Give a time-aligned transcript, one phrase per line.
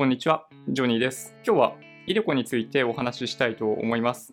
[0.00, 1.34] こんにちは、ジョニーです。
[1.46, 1.74] 今日は
[2.06, 4.32] イデコについてお話ししたいと思います。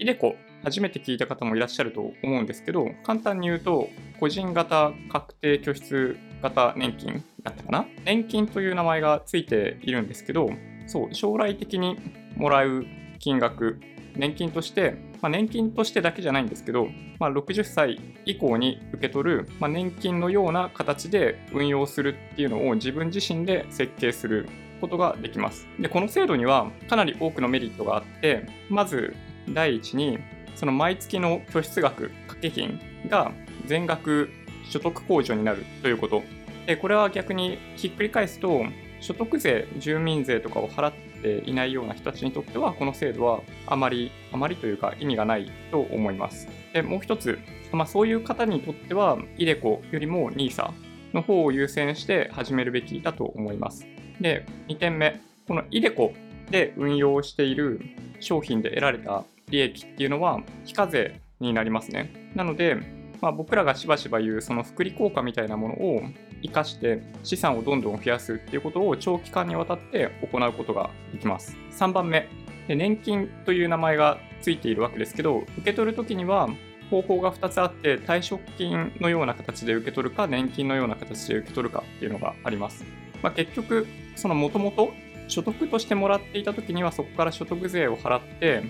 [0.00, 7.86] イデコ、初めて聞いた方もいらっしゃると思うんですけど、簡単に言うと、個人型確定拠出型年金だったかな？
[8.04, 10.50] 年金という名前がついているんですけど、
[10.88, 11.96] そう、将来的に
[12.34, 12.84] もらう
[13.20, 13.78] 金額、
[14.16, 16.88] 年金として、まあ、年金としてだけじゃないんですけど、
[17.20, 24.48] まあ、60歳以降に受け取る、まあ、年金のような形で運用するっていうのを自分自身で設計する
[24.80, 25.66] ことができます。
[25.78, 29.14] で、この制度にはかなり多くのメリットがあって、まず
[29.48, 30.18] 第一に、
[30.54, 33.32] その毎月の拠出額、掛け金が
[33.66, 34.30] 全額
[34.68, 36.22] 所得控除になるということ。
[36.66, 38.64] で、これは逆にひっくり返すと、
[39.00, 46.48] 所得税、住民税とかを払っていないような人たちにとっては、この制度はあまり、あまりというか意味がないと思います。
[46.72, 47.38] で、もう一つ、
[47.72, 50.72] まあ、そういう方にとっては、イデコよりも NISA
[51.14, 53.86] の方を優先して始めるべきだと思います。
[54.20, 56.12] で、2点目、このイデコ
[56.50, 57.80] で運用している
[58.20, 62.32] 商品で得られた利益っていうのは非課税になりますね。
[62.34, 62.76] なので、
[63.20, 66.02] まあ、僕らがしばしば言うその福利効果みたいなものを
[66.42, 71.56] 生かして資産をどんどん増やすっていうことを長期間にわたって行うことができます。
[71.72, 72.28] 3番目、
[72.68, 76.48] で年金という名前がついているわけですけど、受け取るときには
[76.90, 82.84] 方法が2つあって、退職金のような形で受け取るか、年金のような形で受け取るかっていうのがあります。
[83.22, 83.86] まあ、結局、
[84.18, 84.92] そのもともと
[85.28, 88.62] 所得としてもらっていたときにはそこから所得税を払って、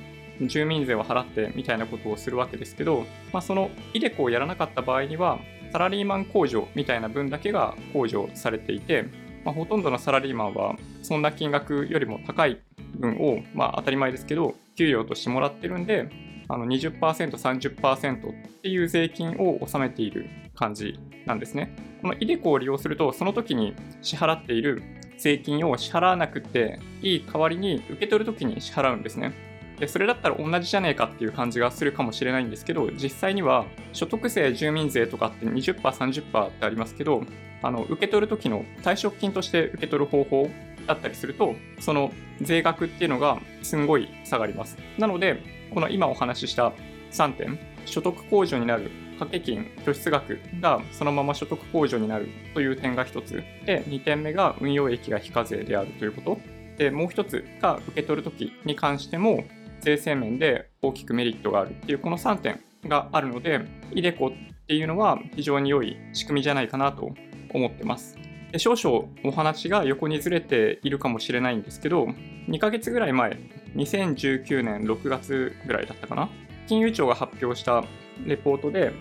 [0.43, 5.39] 住民税を払ってみたいなことをするわけですけど、まあ、そのイデコをやらなかった場合には、
[5.73, 9.07] サラリーマン控除みたいな分だけが控除されていて、
[9.45, 12.61] まあ、ほとんどのサラリーマンはそんな金額よりも高い
[12.99, 16.11] 分を、まあ、当たり前ですけど、給料としてもらってるんで、
[16.49, 21.75] あの20%、30%っていう税金を納めている感じなんですね。
[22.01, 24.83] このイデコを利用すると、その時に支払っている
[25.19, 29.33] 税金を支払わなくていい代わりに受け取る時に支払うんですね。
[29.79, 37.23] でそれだったら同じじゃねえかっていう感じがするかもしれないんですけど、実際には所得税、住民税とかって20%、30%ってありますけど、
[37.63, 40.51] あの受け取る時の退職金として受け取る方法
[40.87, 44.77] だったりすると、その税額っていうのがすんごい下がります。
[44.99, 45.43] なので、
[45.73, 46.73] この今お話しした
[47.13, 53.43] 3点、所得控除になる掛け金、拠出額がそのまま所得控除になるという点が1つ。
[53.67, 56.41] で、2点目が運用益が非課税であるということ。
[56.79, 59.45] で、もう1つが受け取るときに関しても、
[59.81, 63.61] 税制面で大きくメリットがあるっていうこの3点があるので、
[63.93, 64.31] イデコっ
[64.67, 67.13] ていうのは非常に良い仕組みじゃないかなと
[67.53, 68.19] 思ってます。
[68.53, 72.07] で少々お話が横にずれているかもしれないんですけど、
[72.49, 73.37] 2ヶ月ぐらい前、
[73.77, 76.31] 2019年6月ぐらいだったかな、
[76.67, 77.85] 金融庁が発表した
[78.27, 78.93] レポートで、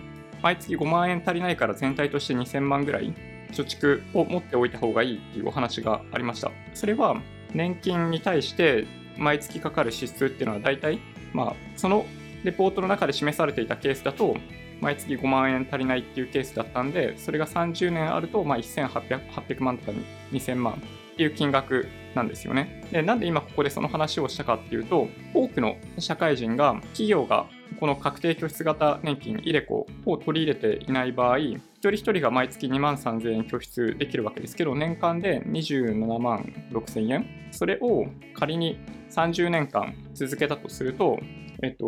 [0.42, 3.12] 毎月5万円足りないから全体として2000万ぐらい
[3.52, 6.50] 貯蓄を持っておいた方がいいっていうお話がありました。
[6.74, 7.20] それは
[7.54, 8.86] 年金に対して
[9.16, 11.00] 毎月かかる支出っていうのは大体、
[11.32, 12.06] まあ、その
[12.44, 14.36] レポートの中で示されていたケースだと、
[14.80, 19.98] 毎月5万円足りないっていうケースだったんで、それが30年あると、まあ、1800 800万とか
[20.32, 20.76] 2000万っ
[21.16, 22.84] ていう金額なんですよね。
[22.92, 27.46] で、なんで今ここでその話をしたかっていうと、多くの社会人が、企業が
[27.78, 37.26] この確定拠出型年金、イデコを取り入れていない場合、一人一人が毎月2万3000円拠出できるわけですけど、年間で27万6000円。
[37.52, 38.80] それを仮に
[39.10, 41.18] 30年間続けたとすると、
[41.62, 41.86] えっと、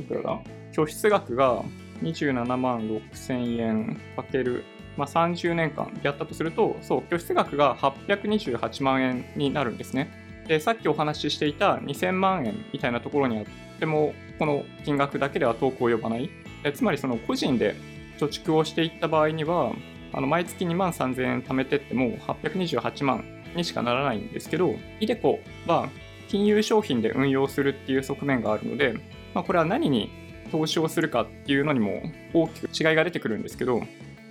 [0.00, 0.40] いくらだ？
[0.72, 1.62] 拠出額が
[2.02, 4.64] 27万6000円かける、
[4.96, 10.10] まあ、30年間やったとすると、そう、拠出額が828万円になるんですね。
[10.48, 16.30] で、さっきお話ししていた2000万円みたいなところには、とてもこの金額だけでは遠く及ばない。
[16.74, 17.76] つまり、その個人で
[18.18, 19.72] 貯蓄をしていった場合には、
[20.12, 25.88] あの毎月2万3000円貯めてっても828万にしかならないんですけど、イデコは
[26.28, 28.94] 金融商品で運用するっていう側面があるので、
[29.34, 30.10] まあ、これは何に
[30.50, 33.82] 投資をするかっていうのにも大きく違いが出てくるんですけど、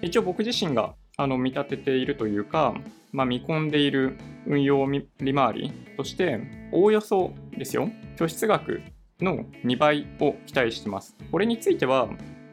[0.02, 2.74] 一応僕自身があの見立てているというか、
[3.12, 6.40] まあ、見込んでいる運用利回りとして、
[6.72, 8.82] おおよそですよ、拠出額
[9.22, 11.16] の2倍を期待してます。
[11.32, 12.10] これについては、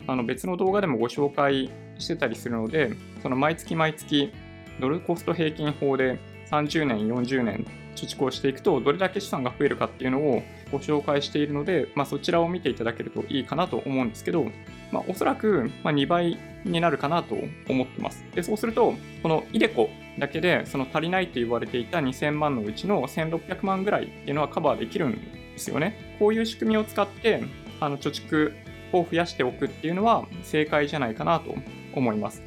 [0.07, 2.93] あの別の動画でもご紹介してたりするので、
[3.23, 4.33] その毎月毎月
[4.81, 6.19] ドルコスト平均法で
[6.51, 7.67] 30年、40年
[7.97, 14.45] 貯蓄をしていくと、どれだけ資産が増えるかっていうのをご紹介しているので、まあ、そちらを見ていただけるといいかなと思うんですけど、
[14.91, 17.37] まあ、おそらくま2倍になるかなと
[17.69, 18.25] 思ってます。
[18.35, 26.17] で、そうすると、このイデコだけで、その足りないと言われていた2000万のうちの1600万ぐらいっていうのはカバーできるんですよね。
[26.19, 27.43] こういう仕組みを使って、
[27.81, 28.53] あの貯蓄
[28.93, 31.55] を増やしておくっていうのは正解じゃないかなと
[31.95, 32.43] 思います。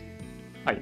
[0.64, 0.82] はい。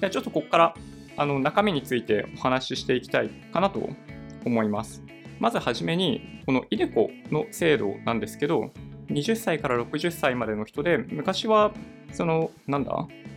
[0.00, 0.74] ではちょっとここから
[1.16, 3.88] あの中身についてお話ししていきたいかなと
[4.44, 5.02] 思います。
[5.38, 8.70] まずはじめに、この iDeCo の制度なんですけど、
[9.08, 11.72] 20歳から60歳までの人で、昔は、
[12.12, 12.92] その、なんだ、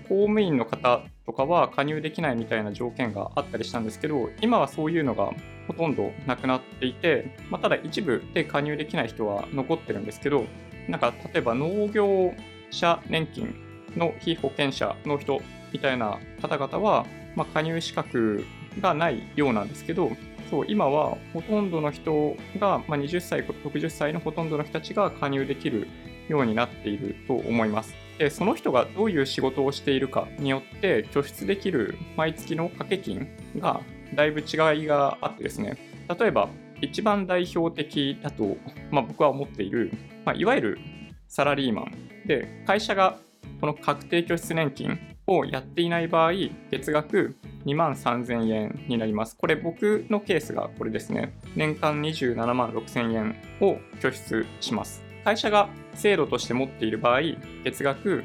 [0.07, 5.31] 公務員の方とかは加入できないみたいな条件があったりしたんですけど、今はそういうのが
[5.69, 10.45] ほとんどなくなっていて、まあ、ただ一部で加入できない人は残ってるんですけど、
[10.87, 12.33] なんか例えば農業
[12.71, 13.53] 者年金
[13.95, 15.39] の非保険者の人
[15.71, 17.05] みたいな方々は、
[17.35, 18.45] まあ、加入資格
[18.81, 20.11] がないようなんですけど、
[20.49, 25.87] そう今はほとんどの人が、まあ、20歳、60歳のほとんどの人たちが加入できる
[26.29, 27.93] ようになっていると思います。
[28.17, 33.27] で、その人がどういう仕事をしているかによって、拠出できる毎月の掛け金
[33.59, 33.81] が
[34.15, 35.77] だいぶ違いがあってですね、
[36.19, 36.49] 例えば、
[36.81, 38.57] 一番代表的だと、
[38.89, 39.91] まあ、僕は思っている、
[40.25, 40.79] まあ、いわゆる
[41.27, 43.17] サラリーマンで、会社が
[43.59, 44.97] この確定拠出年金
[45.27, 46.31] をやっていない場合、
[46.71, 47.35] 月額
[47.65, 49.35] 2万3000円になります。
[49.35, 51.33] これ僕のケースがこれですね。
[51.55, 55.03] 年間27万6000円を拠出します。
[55.23, 57.21] 会社が制度として持っている場合、
[57.63, 58.23] 月額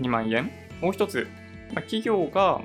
[0.00, 0.50] 2万円。
[0.80, 1.26] もう一つ、
[1.74, 2.60] 企業が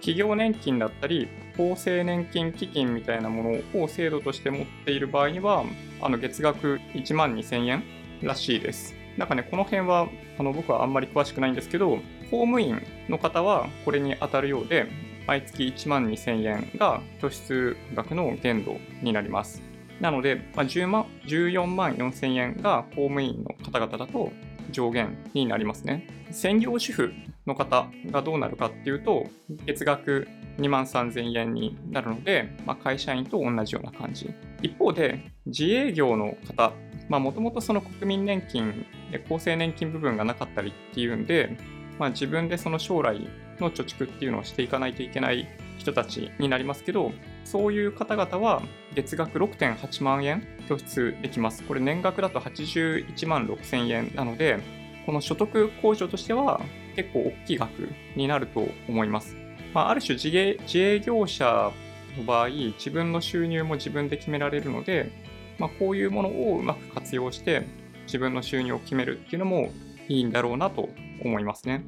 [0.00, 1.28] 企業年金だったり、
[1.60, 5.64] 厚生年金基金みたいなものを制度として持っている場合には、
[6.00, 7.84] あの月額1万2000円
[8.22, 8.94] らしいです。
[9.18, 10.08] なんかね、この辺は
[10.38, 11.98] あの僕はあんまり詳しくないんですけど、
[12.30, 14.86] 公務員の方はこれに当たるようで、
[15.26, 19.62] 毎月1万2000円が拠出額の限度になります。
[20.00, 24.32] なので、まあ、10万14万4000円が公務員の方々だと
[24.70, 26.06] 上限になりますね。
[26.30, 27.12] 専業主婦
[27.46, 29.26] の方がどうなるかっていうと、
[29.66, 30.26] 月額
[30.60, 34.30] 2万3000円になるので、まあ、会社員と同じような感じ。
[34.62, 36.72] 一方で、自営業の方、
[37.18, 41.56] もともとその国民年金で厚生年金部分がなかったりっていうんで、
[41.98, 43.26] まあ、自分でその将来
[43.58, 45.48] の貯蓄っていうのをしていかないといけない
[45.78, 47.12] 人たちになりますけど、
[47.44, 48.62] そういう方々は
[48.94, 51.62] 月額6.8万円拠出できます。
[51.64, 54.60] これ年額だと81万6000円なので、
[55.06, 56.60] この所得控除としては
[56.94, 59.39] 結構大きい額になると思います。
[59.72, 61.72] まあ、ある種自営自営業者
[62.18, 65.12] の場合、自分の収入も自分で決められるので、
[65.58, 67.66] まあ、こういうものをうまく活用して
[68.06, 69.70] 自分の収入を決めるっていうのも
[70.08, 70.88] いいんだろうなと
[71.22, 71.84] 思いますね。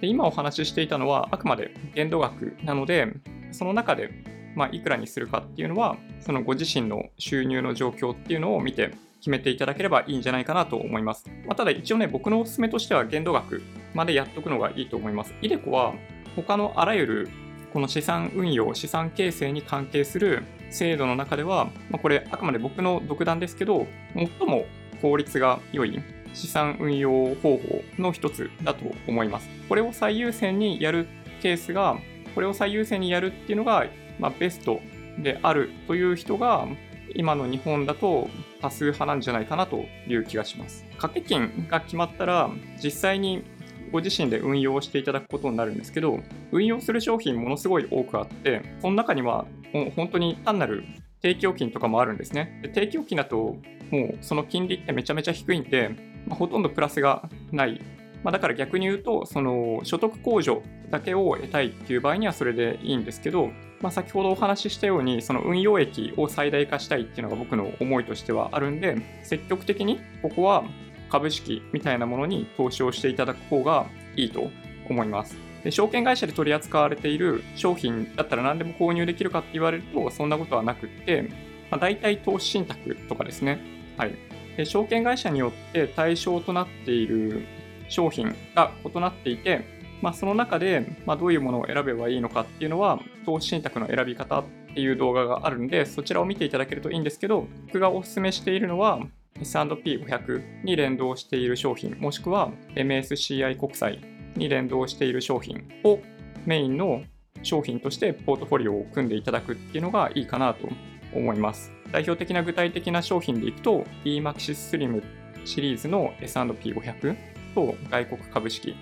[0.00, 3.12] で今お話ししていたのはあくまで限度額なので、
[3.52, 4.10] その中で、
[4.56, 8.90] まあ、いくらにするかっていうのは、そのご自身の収入の状況っていうのを見て
[9.20, 11.30] 決めていただければいいんじゃないかなと思います。
[11.46, 13.62] まあ、ただ一応ね、僕のおすすめとしては限度額
[13.94, 15.32] までやっとくのがいいと思います。
[15.40, 15.94] イデコは
[16.36, 17.30] 他のあらゆる
[17.72, 24.66] この資産運用、資産形成に関係する制度の中では、まあ、これあくまで僕の独断ですけど、最も
[25.00, 26.00] 効率が良い
[26.34, 29.48] 資産運用方法の一つだと思います。
[29.68, 31.06] これを最優先にやる
[31.40, 31.96] ケースが、
[32.34, 33.86] これを最優先にやるっていうのが、
[34.18, 34.80] まあ、ベスト
[35.18, 36.66] であるという人が、
[37.14, 38.30] 今の日本だと
[38.60, 40.84] 多数派なんじゃないかなという気がします。
[40.92, 42.50] 掛け金が決まったら、
[42.82, 43.44] 実際に
[43.92, 46.18] ご自身で運用していただくことになるんですけど、
[46.50, 49.46] 運用する商品ものすごい多くあって、その中には
[49.94, 50.84] 本当に単なる
[51.20, 52.60] 定期預金とかもあるんですね。
[52.62, 53.56] で定期預金だと、
[53.90, 55.90] もうその金利ってめちゃめちゃ低いんで、
[56.26, 57.80] まあ、ほとんどプラスがない。
[58.24, 63.50] まあ、だから逆に言うと、その所得控除だけを得たいっていう場合にはそれでいいんですけど、
[63.80, 70.64] まあ、先ほどお話ししたように、その運用益を最大化したいっていうのが僕の思いとしてはあるんで、積極的にここは
[71.12, 74.50] 株式みたいなものに投資をしていただく方がいいと
[74.88, 75.36] 思います。
[75.62, 81.28] で証券会社で取り扱われている商品だったら何でも購入できるかって言われると、そんなことはなくって、
[81.70, 83.60] まあ、大体投資信託とかですね。
[83.98, 84.14] はい。
[84.56, 87.44] で証券会社によって対象となっている
[87.88, 89.64] 商品が異なっていて、
[90.00, 99.00] まあ、その中で、ま、どういうものを選べばいいのかっていうのは、投資信託の選び方っていう動画があるんで、そちらを見ていただけるといいんですけど、僕がお勧めしているのは、
[99.40, 104.00] S&P500 に連動している商品、もしくは MSCI 国債
[104.36, 106.00] に連動している商品を
[106.46, 107.02] メインの
[107.42, 110.68] 商品としてポートフォリオを組んでいただくっていうのがいいかなと
[111.14, 111.72] 思います。
[111.90, 115.02] 代表的な具体的な商品でいくと EMAXIS Slim
[115.44, 117.16] シリーズの S&P500
[117.54, 118.74] と外国株式。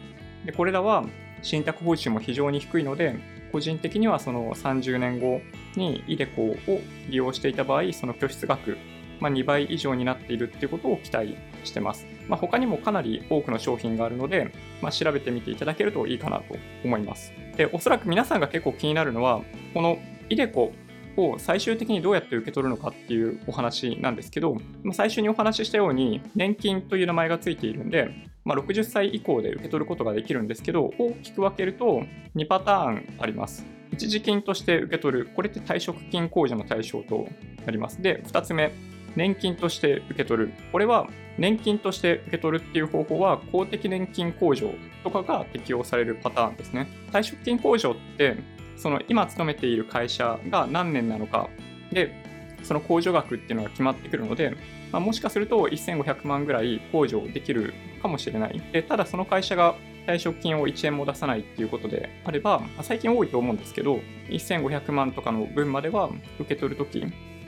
[0.44, 1.04] でこれらは
[1.42, 3.16] 信託報酬も非常に低いので、
[3.50, 5.40] 個人的にはその30年後
[5.74, 8.76] に iDeCo を利用していた場合、その拠出額
[9.20, 12.06] まあ、2倍以上になっているっていうことを期待してます。
[12.28, 17.32] まあ、他にもかなり多くの商品があるので、まあ、調べてみていただけるといいかなと思います。
[17.56, 19.42] で、おそらく皆さんが結構気になるのは、
[19.74, 19.98] この
[20.30, 20.72] iDeCo
[21.16, 28.10] を最終的にどうやって受け取るのかっていうお話なんですけど、まあ、最初にお話ししたように、年金という名前がついているんで、
[28.44, 32.02] まあ、60歳以降で受け取ることができるんですけど、大きく分けると
[32.36, 33.66] 2パターンあります。
[33.92, 35.30] 一時金として受け取る。
[35.34, 37.28] これって退職金控除の対象と
[37.66, 38.00] なります。
[38.00, 38.72] で、2つ目、
[39.16, 40.52] 年金として受け取る。
[40.72, 46.88] これは年金として受け取るっていう方法は公的年金控除とかが適用されるパターンですね。
[47.12, 48.36] 退職金控除って
[48.76, 51.48] その今勤めている会社が何年なのか
[51.92, 52.14] で
[52.62, 54.54] その控除額っていうのが決まってくるので、
[54.92, 58.62] まあ、もしかすると1500万ぐらい控除できるかもしれない。
[58.72, 59.76] でただその会社が
[60.06, 67.04] 退職金を1円も出さないっていうことであれば、まあ最近多いと思うんですけど、1500万とかの分までは受け取るとき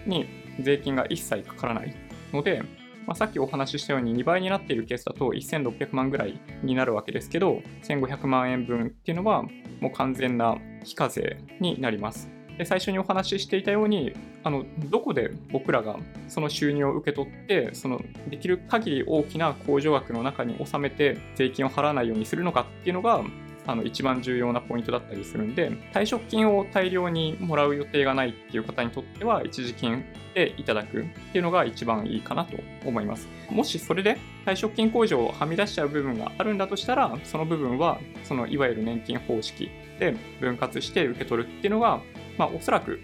[0.07, 0.27] に
[0.61, 1.95] 税金が一切かからない
[2.33, 2.63] ので、
[3.07, 9.43] まあ、さっきお話ししたように2倍になっているケースだと1600万ぐらいになるわけですけど、1500万円分っていうのは
[9.81, 12.31] もう完全な非課税になります。
[12.59, 14.13] で最初にお話ししていたように
[14.45, 15.97] あのどこで僕らが
[16.29, 23.25] その収入を受け取ってそのできる限り大きな控除額の中に収めて税金を払わないようにするのかっていうのが
[23.67, 30.05] あの一番重要なポイントだったりするんで退職金を大量にもらう予定がないっていう方にとっては一時金
[30.35, 33.29] でいただくっていうのが一番いいかなと思います。
[33.51, 42.01] もしそれで退職金控除をはみ出しちゃう部分があるんだとしたらその部分はそのいわゆる年金方式で分割して受け取るっていうのが、
[42.39, 42.99] まあ、おそらく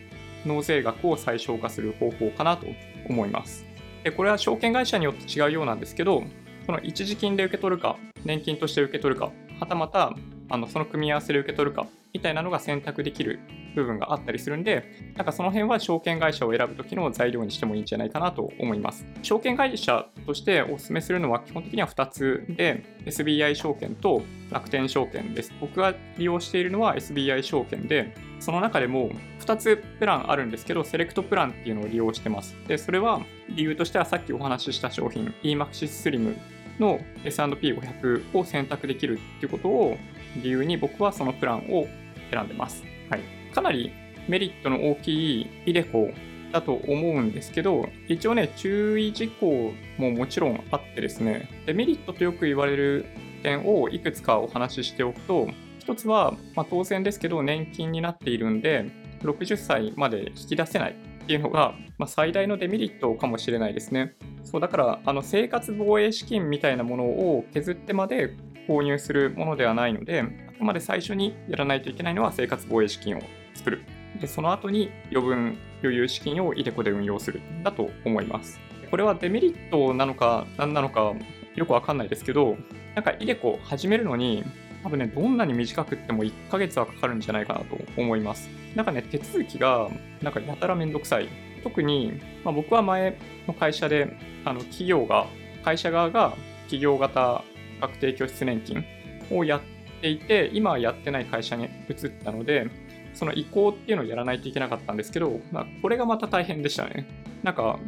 [0.47, 2.67] 納税額を最小化する方法かなと
[3.09, 3.67] 思います。
[4.05, 6.23] でこれは証券会社によって違うようなんですけど
[6.67, 10.15] その一時金で受け取るか年金として受け取るかはたまた
[10.50, 13.38] あのその組み合わせで受け取るかみたいなのが選択できる
[13.75, 19.07] 部分があったりするんで、なんかその辺は証券会社を選ぶときの材料にしてもいいんじゃないかなと思います。
[19.23, 25.52] 証券会社としてお勧めするのは基本的には2つで、SBI 証券と楽天証券です。
[25.61, 32.57] 僕が利用しているのは SBI 証券で、その中でも2つプランあるんですけど、セレクトプランっていうのを利用してます。
[32.67, 36.37] で、それは理由としてはさっきお話しした商品、EMAXIS Slim
[36.81, 39.97] の S&P500 を選択できるっていうことを
[40.37, 41.87] 理由に僕はそのプランを
[42.30, 42.85] 選んでます。
[43.11, 43.20] はい、
[43.52, 43.92] かなり
[44.28, 46.11] メリットの大きいイデコ
[46.52, 53.06] だと思うんですけど、一応ね、注意事項ももちろんあってですね、デメリットとよく言われる
[53.42, 58.90] 点をいくつかお話ししておくと、一つは、まあ、当然ですけど、年金になっているんで、
[59.23, 64.14] 60歳まで引き出せないっていうのが、まあ、最大のデメリットかもしれないですね。
[64.44, 68.35] そうだからあの生活防衛資金みたいなものを削ってまで
[68.68, 73.22] 購入するものではないので、あくまで最初にやらないといけないのは生活防衛資金を
[73.54, 73.82] 作る。
[74.20, 77.40] で、その後に余分、余裕資金をイデコで運用する。
[77.64, 78.60] だと思います。
[78.90, 81.14] これはデメリットなのか何なのか
[81.54, 82.56] よくわかんないですけど、
[82.94, 84.44] なんかイデコ始めるのに、
[84.82, 88.48] 多分ね、どんなに短くっても1ヶ月はかかるんじゃないかなと思います。
[88.75, 89.88] なんかね、手続きが
[90.22, 91.28] なんかやたらめんどくさい。
[91.62, 95.26] 特に、まあ、僕は前の会社で、あの企業が、
[95.64, 96.34] 会社側が
[96.64, 97.42] 企業型
[97.80, 98.85] 確定拠出年金
[99.30, 99.61] をやっ
[100.00, 102.68] ていて、今はやってない会社に移ったので、
[103.14, 107.06] その移行っていうのをやらないといけなかったんですけど、まあ、これがまた大変でしたね。
[107.42, 107.78] なんか、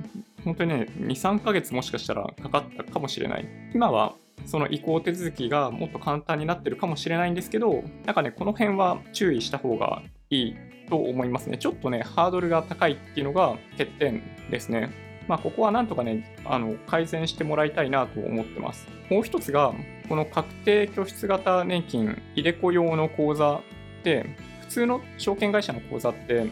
[0.44, 3.47] 本当にね、2、3ヶ月もしかしたらかかったかもしれない。
[3.75, 4.14] 今は
[4.47, 10.56] その移行手続きがもっと簡単になってるかもしれないんですけど、なんかね、この辺は注意した方がいい
[10.88, 11.59] と思いますね。
[11.59, 15.10] ちょっとね、ハードルが高いっていうのが欠点ですね。
[15.30, 18.88] まあ、ここはなんとかね、あの改善してもらいたいなと思ってます。
[19.10, 19.72] もう一つが、
[20.08, 23.60] この確定拠出型年金、入れ子用の口座っ
[24.02, 24.26] て、
[24.62, 26.46] 普通の証券会社の口座って、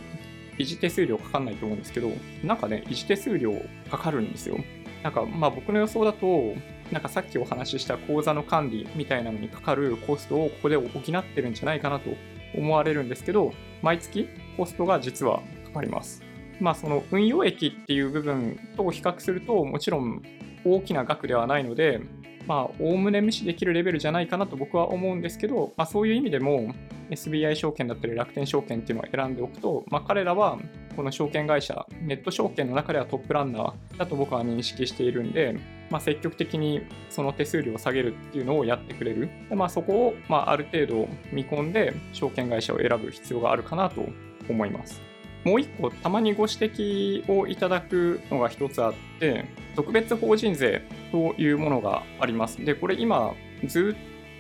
[0.59, 2.13] 維持手数料かかんないと思うんですけど、
[2.45, 3.53] なんかね、維持手数料
[3.91, 4.57] かかるんですよ。
[5.03, 6.55] なんか、まあ僕の予想だと、
[6.93, 12.11] なんかさっきお話しした口座の管理みたいなのにかかるコストをここで補ってるんじゃないかなと
[12.55, 16.28] 思われるんですけど、毎月コストが実はかかります。
[16.61, 20.23] まあ、その運用益っていう部分と比較すると、もちろん
[20.65, 22.01] 大きな額ではないので、
[22.49, 26.75] まあ、おおむね無視できるレベルじゃないかなと僕は思うんですけど、まあ、そういう意味でも
[27.11, 30.59] SBI 証券だったり楽天証券っていうのを選んでおくと、まあ、彼らは
[30.97, 35.59] この証券会社、ネット証券の中ではトップランナーだと僕は認識しているんで、
[35.91, 39.29] まあ、積極的にその手数料を下げるっていうのをやってくれる。
[39.51, 44.07] でまあ、そこを、まあ、ある程度見込んで証券会社を選ぶ必要があるかなと
[44.49, 45.08] 思います。
[45.49, 52.63] もう一個、たまにご指摘をいただくのが一つあって、特別法人税というものがあります。
[52.63, 53.33] で、これ今、
[53.65, 53.97] ず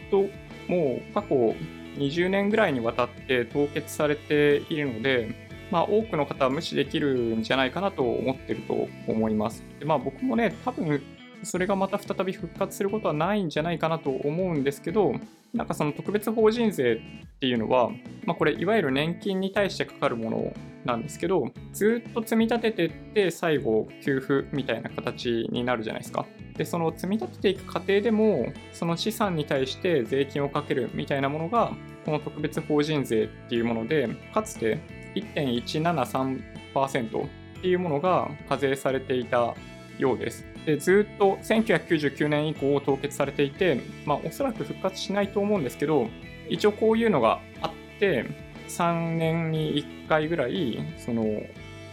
[0.07, 0.27] っと
[0.69, 1.55] もう過去
[1.97, 5.35] 20年ぐらいにわたって凍結されているので、
[5.71, 9.65] まあ、多くの方は無視できるんじゃないかなと思ってると思います。
[9.79, 11.03] でまあ、僕もね、多分
[11.43, 15.15] それがまた再び復活することはないんじゃないかなと思うんですけど、
[15.55, 17.00] なんかその特別法人税
[17.37, 17.90] っていうのは、
[18.26, 20.52] まあ、これいわゆる年金に対してかかるもの
[20.85, 26.26] なんですけど、ずっと積み立ててって最後給付みたいな形になるじゃないですか。
[26.57, 31.73] で、その積み立てていく過程でも、その資産に対して税金をかけるみたいなものが、
[32.05, 34.78] この特別法人税っていうもので、かつて
[35.14, 37.28] 1.173%っ
[37.61, 39.55] ていうものが課税されていた
[39.99, 40.45] ようです。
[40.69, 46.09] でずっと1999年以降凍結されていて、まあ、おそらく復活しないと思うんですけど、
[46.51, 48.27] 一応こういうのがあって、
[48.69, 51.25] 3年に1回ぐらい、その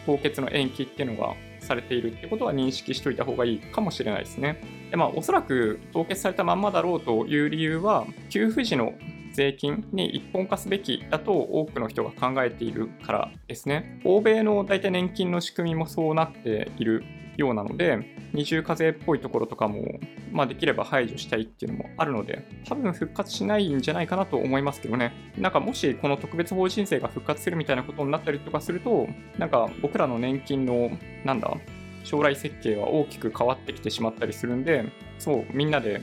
[0.05, 4.62] 凍結の延期っていうのがされているってことは認識しておいた方がいいかもしれないですね。
[4.91, 8.94] でまあ、おそらく凍結されたまんまだろうという理由は、給付時の
[9.32, 14.01] 税金に一本化すべきだと多くの人が考えているからですね。
[14.03, 17.05] 欧米の大体年金の仕組みもそうなっている
[17.38, 18.00] ようなので、
[18.34, 20.00] 二重課税っぽいところとかも、
[20.32, 25.13] まあ、できれば排除したいっていうのもあるので、多分復活しないんじゃないかなと思いますけどね。
[25.38, 30.92] なんかもしこの特別法人税が復活するみたいなことになったりとかすると、なんか僕らの年金の、
[31.24, 31.56] なんだ、
[32.04, 34.86] 将来設計は大きく変わってきてしまったりするんで、
[35.18, 36.01] そう、みんなで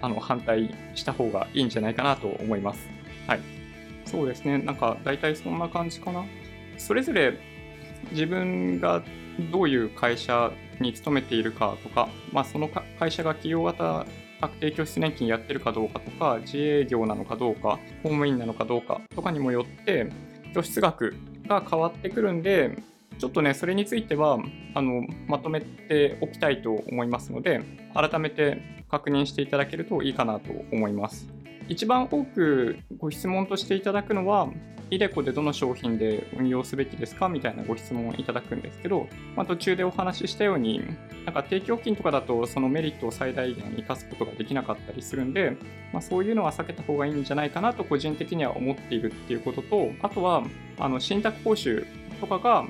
[0.00, 2.88] あの反対した方がいいんじゃないかなと思います。
[3.26, 3.40] はい。
[4.04, 4.58] そうですね。
[4.58, 6.24] なんか大体そんな感じかな。
[6.76, 7.38] それぞれ
[8.10, 9.02] 自分が
[9.50, 14.06] どういう会社に勤めているかとか、まあ、その会社が企業型
[14.40, 20.10] 確定拠出年金やってるかどうかとか、自営業なのかどうか、公務員なのかどうかとかにもよって、
[20.54, 22.76] 拠出額が変わってくるんで、
[23.18, 24.38] ちょっとね、それについては
[24.74, 27.62] あのまとめておきたいと思いますので、
[27.94, 31.28] 改めて確認していただけるといいかなと思います。
[31.68, 34.48] 一番多くご質問としていただくのは、
[34.90, 37.28] イデコでどの商品で運用すべきですか？
[37.28, 40.82] みたいなご質問をいただくんですけど、まあ、途中でお話ししたように、
[41.24, 45.56] なんか定期預金とかだとそのメリットを最大限生かすことができなかったりするんで、
[45.92, 50.44] まあ、そういうのは避けた方がいいんじゃないかなと個人的には思っているっていうことと、あとは、
[50.78, 51.86] あの信託報酬
[52.20, 52.64] とかが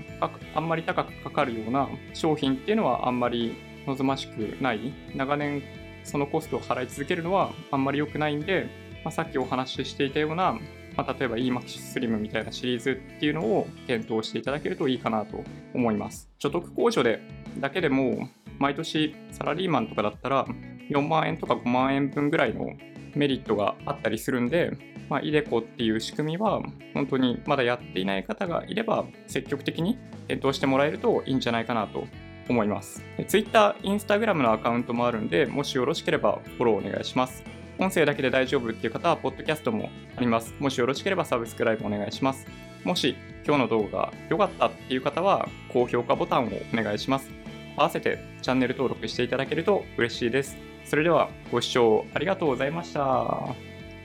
[0.54, 3.54] あんまり高くかかるような商品っていうのはあんまり
[3.87, 4.92] 望ましくない。
[5.14, 5.62] 長年
[6.04, 8.66] そのコストを払い続けるのはあんまり良くないんで、
[9.04, 10.59] まあ、さっきお話ししていたような、
[10.97, 15.43] まあ、例えば EMAX Slim みたいなシリーズっていうのを検討していただけるといいかなと
[15.75, 16.31] 思います。
[16.39, 17.21] 所得控除で
[17.59, 20.47] だけでも毎年サラリーマンとかだったら
[20.90, 22.66] 4万円とか5万円分ぐらいの
[23.14, 24.73] メリットがあったりするんで、
[25.09, 32.05] まあ、イデコっていう仕組みは、本当にまだやっていない方がいれば、積極的に検討してもらえるといいんじゃないかなと
[32.49, 33.03] 思います。
[33.29, 37.45] Twitter、Instagram のアカウントもあるんで、もしよろしければフォローお願いします。
[37.79, 40.55] 音声だけで大丈夫っていう方は、ポッドキャストもあります。
[40.59, 42.47] もしよろしければサブスクライブお願いします。
[42.85, 47.31] もし今日の動画が良かったっていう方は、高評価ボタンをお願いします。
[47.77, 50.57] 合わせてチャンネル登録していただけると嬉しいです。
[50.85, 53.01] それではご視聴ありがとうございました。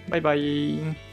[0.09, 1.08] バイバイ。